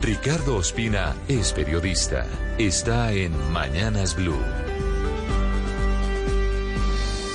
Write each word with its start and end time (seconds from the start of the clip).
Ricardo 0.00 0.54
Ospina 0.54 1.16
es 1.26 1.52
periodista. 1.52 2.24
Está 2.56 3.12
en 3.12 3.32
Mañanas 3.52 4.14
Blue. 4.14 4.38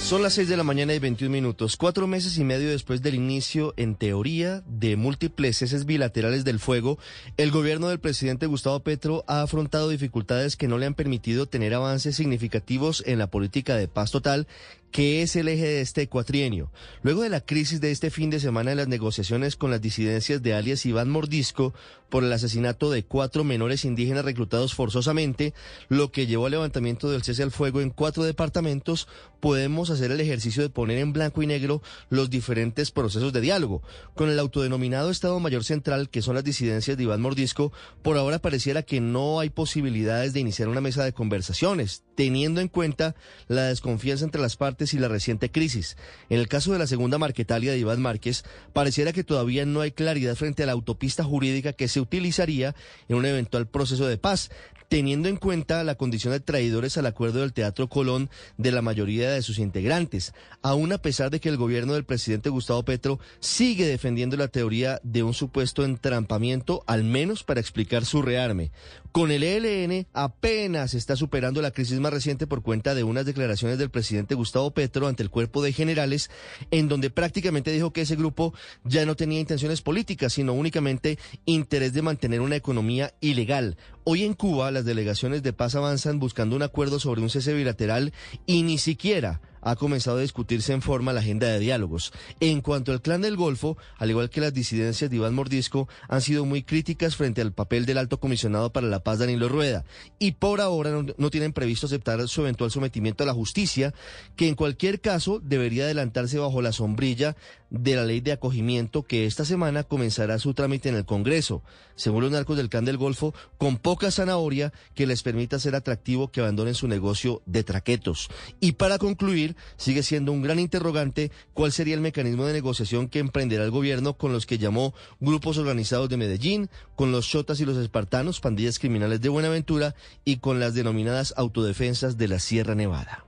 Son 0.01 0.21
las 0.23 0.33
6 0.35 0.47
de 0.47 0.55
la 0.55 0.63
mañana 0.63 0.93
y 0.93 0.99
21 0.99 1.29
minutos, 1.29 1.75
cuatro 1.75 2.07
meses 2.07 2.37
y 2.37 2.43
medio 2.45 2.69
después 2.69 3.01
del 3.01 3.15
inicio, 3.15 3.73
en 3.75 3.95
teoría, 3.95 4.63
de 4.65 4.95
múltiples 4.95 5.57
ceses 5.57 5.85
bilaterales 5.85 6.45
del 6.45 6.59
fuego, 6.59 6.97
el 7.35 7.51
gobierno 7.51 7.89
del 7.89 7.99
presidente 7.99 8.45
Gustavo 8.45 8.79
Petro 8.79 9.25
ha 9.27 9.41
afrontado 9.41 9.89
dificultades 9.89 10.55
que 10.55 10.67
no 10.69 10.77
le 10.77 10.85
han 10.85 10.93
permitido 10.93 11.47
tener 11.47 11.73
avances 11.73 12.15
significativos 12.15 13.03
en 13.05 13.19
la 13.19 13.27
política 13.27 13.75
de 13.75 13.89
paz 13.89 14.11
total 14.11 14.47
que 14.93 15.23
es 15.23 15.35
el 15.35 15.47
eje 15.47 15.65
de 15.65 15.81
este 15.81 16.07
cuatrienio. 16.07 16.71
Luego 17.01 17.23
de 17.23 17.29
la 17.29 17.41
crisis 17.41 17.81
de 17.81 17.89
este 17.89 18.11
fin 18.11 18.29
de 18.29 18.39
semana 18.39 18.71
en 18.71 18.77
las 18.77 18.87
negociaciones 18.87 19.55
con 19.55 19.71
las 19.71 19.81
disidencias 19.81 20.43
de 20.43 20.53
alias 20.53 20.85
Iván 20.85 21.09
Mordisco 21.09 21.73
por 22.09 22.23
el 22.23 22.31
asesinato 22.31 22.91
de 22.91 23.03
cuatro 23.03 23.43
menores 23.43 23.85
indígenas 23.85 24.23
reclutados 24.23 24.75
forzosamente, 24.75 25.55
lo 25.89 26.11
que 26.11 26.27
llevó 26.27 26.45
al 26.45 26.51
levantamiento 26.51 27.09
del 27.09 27.23
cese 27.23 27.41
al 27.41 27.49
fuego 27.49 27.81
en 27.81 27.89
cuatro 27.89 28.23
departamentos, 28.23 29.07
podemos 29.39 29.89
hacer 29.89 30.11
el 30.11 30.21
ejercicio 30.21 30.61
de 30.61 30.69
poner 30.69 30.99
en 30.99 31.11
blanco 31.11 31.41
y 31.41 31.47
negro 31.47 31.81
los 32.11 32.29
diferentes 32.29 32.91
procesos 32.91 33.33
de 33.33 33.41
diálogo. 33.41 33.81
Con 34.13 34.29
el 34.29 34.37
autodenominado 34.37 35.09
Estado 35.09 35.39
Mayor 35.39 35.63
Central, 35.63 36.11
que 36.11 36.21
son 36.21 36.35
las 36.35 36.43
disidencias 36.43 36.97
de 36.97 37.03
Iván 37.03 37.19
Mordisco, 37.19 37.73
por 38.03 38.15
ahora 38.15 38.37
pareciera 38.37 38.83
que 38.83 39.01
no 39.01 39.39
hay 39.39 39.49
posibilidades 39.49 40.33
de 40.33 40.39
iniciar 40.39 40.69
una 40.69 40.81
mesa 40.81 41.03
de 41.03 41.13
conversaciones, 41.13 42.03
teniendo 42.15 42.61
en 42.61 42.67
cuenta 42.67 43.15
la 43.47 43.63
desconfianza 43.63 44.25
entre 44.25 44.41
las 44.41 44.57
partes 44.57 44.93
y 44.93 44.99
la 44.99 45.07
reciente 45.07 45.51
crisis. 45.51 45.97
En 46.29 46.39
el 46.39 46.47
caso 46.47 46.71
de 46.73 46.79
la 46.79 46.87
segunda 46.87 47.17
Marquetalia 47.17 47.71
de 47.71 47.79
Iván 47.79 48.01
Márquez, 48.01 48.43
pareciera 48.73 49.13
que 49.13 49.23
todavía 49.23 49.65
no 49.65 49.81
hay 49.81 49.91
claridad 49.91 50.35
frente 50.35 50.63
a 50.63 50.65
la 50.65 50.71
autopista 50.71 51.23
jurídica 51.23 51.73
que 51.73 51.87
se 51.87 51.99
utilizaría 51.99 52.75
en 53.07 53.17
un 53.17 53.25
eventual 53.25 53.67
proceso 53.67 54.07
de 54.07 54.17
paz, 54.17 54.49
teniendo 54.93 55.27
en 55.27 55.37
cuenta 55.37 55.83
la 55.83 55.95
condición 55.95 56.33
de 56.33 56.39
traidores 56.39 56.99
al 56.99 57.07
acuerdo 57.07 57.39
del 57.39 57.51
Teatro 57.51 57.89
Colón 57.89 58.29
de 58.57 58.71
la 58.71 58.83
mayoría 58.83 59.31
de 59.31 59.41
sus 59.41 59.57
integrantes, 59.57 60.35
aún 60.61 60.91
a 60.91 60.99
pesar 60.99 61.31
de 61.31 61.39
que 61.39 61.49
el 61.49 61.57
gobierno 61.57 61.93
del 61.93 62.05
presidente 62.05 62.49
Gustavo 62.49 62.83
Petro 62.83 63.19
sigue 63.39 63.87
defendiendo 63.87 64.37
la 64.37 64.49
teoría 64.49 64.99
de 65.01 65.23
un 65.23 65.33
supuesto 65.33 65.83
entrampamiento, 65.83 66.83
al 66.85 67.03
menos 67.03 67.43
para 67.43 67.59
explicar 67.59 68.05
su 68.05 68.21
rearme. 68.21 68.71
Con 69.11 69.31
el 69.31 69.43
ELN 69.43 70.05
apenas 70.13 70.93
está 70.93 71.15
superando 71.15 71.61
la 71.61 71.71
crisis 71.71 71.99
más 72.03 72.13
reciente 72.13 72.45
por 72.45 72.61
cuenta 72.61 72.93
de 72.93 73.03
unas 73.03 73.25
declaraciones 73.25 73.79
del 73.79 73.89
presidente 73.89 74.35
Gustavo 74.35 74.69
Petro 74.71 75.07
ante 75.07 75.23
el 75.23 75.31
cuerpo 75.31 75.63
de 75.63 75.73
generales, 75.73 76.29
en 76.69 76.87
donde 76.87 77.09
prácticamente 77.09 77.71
dijo 77.71 77.91
que 77.91 78.01
ese 78.01 78.15
grupo 78.15 78.53
ya 78.83 79.07
no 79.07 79.15
tenía 79.15 79.39
intenciones 79.39 79.81
políticas, 79.81 80.33
sino 80.33 80.53
únicamente 80.53 81.17
interés 81.45 81.93
de 81.93 82.03
mantener 82.03 82.41
una 82.41 82.55
economía 82.55 83.15
ilegal. 83.21 83.77
Hoy 84.03 84.23
en 84.23 84.33
Cuba 84.35 84.69
las 84.69 84.85
delegaciones 84.85 85.41
de 85.41 85.53
paz 85.53 85.73
avanzan 85.73 86.19
buscando 86.19 86.55
un 86.55 86.61
acuerdo 86.61 86.99
sobre 86.99 87.21
un 87.21 87.31
cese 87.31 87.53
bilateral 87.53 88.13
y 88.45 88.61
ni 88.61 88.77
siquiera 88.77 89.41
ha 89.63 89.75
comenzado 89.75 90.17
a 90.17 90.21
discutirse 90.21 90.73
en 90.73 90.81
forma 90.81 91.13
la 91.13 91.21
agenda 91.21 91.47
de 91.47 91.59
diálogos. 91.59 92.13
En 92.39 92.61
cuanto 92.61 92.91
al 92.91 93.01
clan 93.01 93.21
del 93.21 93.37
Golfo, 93.37 93.77
al 93.97 94.09
igual 94.09 94.29
que 94.29 94.41
las 94.41 94.53
disidencias 94.53 95.09
de 95.09 95.15
Iván 95.15 95.33
Mordisco, 95.33 95.87
han 96.07 96.21
sido 96.21 96.45
muy 96.45 96.63
críticas 96.63 97.15
frente 97.15 97.41
al 97.41 97.53
papel 97.53 97.85
del 97.85 97.97
alto 97.97 98.19
comisionado 98.19 98.71
para 98.71 98.87
la 98.87 99.03
paz 99.03 99.19
Danilo 99.19 99.49
Rueda 99.49 99.85
y 100.19 100.33
por 100.33 100.61
ahora 100.61 100.91
no, 100.91 101.29
tienen 101.29 101.53
previsto 101.53 101.87
aceptar 101.87 102.27
su 102.27 102.41
eventual 102.41 102.71
sometimiento 102.71 103.23
a 103.23 103.27
la 103.27 103.33
justicia, 103.33 103.93
que 104.35 104.47
en 104.47 104.55
cualquier 104.55 105.01
caso 105.01 105.39
debería 105.39 105.85
adelantarse 105.85 106.37
bajo 106.39 106.61
la 106.61 106.71
sombrilla 106.71 107.35
de 107.69 107.95
la 107.95 108.05
ley 108.05 108.21
de 108.21 108.31
acogimiento 108.31 109.03
que 109.03 109.25
esta 109.25 109.45
semana 109.45 109.83
comenzará 109.83 110.37
su 110.37 110.53
trámite 110.53 110.89
en 110.89 110.95
el 110.95 111.05
Congreso, 111.05 111.63
según 111.95 112.21
los 112.21 112.31
narcos 112.31 112.55
del 112.55 112.69
Can 112.69 112.85
del 112.85 112.97
Golfo, 112.97 113.33
con 113.57 113.77
poca 113.77 114.11
zanahoria 114.11 114.71
que 114.93 115.07
les 115.07 115.23
permita 115.23 115.59
ser 115.59 115.75
atractivo 115.75 116.31
que 116.31 116.41
abandonen 116.41 116.75
su 116.75 116.87
negocio 116.87 117.41
de 117.45 117.63
traquetos. 117.63 118.29
Y 118.59 118.73
para 118.73 118.99
concluir, 118.99 119.52
sigue 119.77 120.03
siendo 120.03 120.31
un 120.31 120.41
gran 120.41 120.59
interrogante 120.59 121.31
cuál 121.53 121.71
sería 121.71 121.95
el 121.95 122.01
mecanismo 122.01 122.45
de 122.45 122.53
negociación 122.53 123.07
que 123.07 123.19
emprenderá 123.19 123.63
el 123.63 123.71
gobierno 123.71 124.17
con 124.17 124.33
los 124.33 124.45
que 124.45 124.57
llamó 124.57 124.93
grupos 125.19 125.57
organizados 125.57 126.09
de 126.09 126.17
Medellín, 126.17 126.69
con 126.95 127.11
los 127.11 127.27
chotas 127.27 127.59
y 127.59 127.65
los 127.65 127.77
espartanos, 127.77 128.39
pandillas 128.39 128.79
criminales 128.79 129.21
de 129.21 129.29
Buenaventura 129.29 129.95
y 130.25 130.37
con 130.37 130.59
las 130.59 130.73
denominadas 130.73 131.33
autodefensas 131.37 132.17
de 132.17 132.27
la 132.27 132.39
Sierra 132.39 132.75
Nevada. 132.75 133.25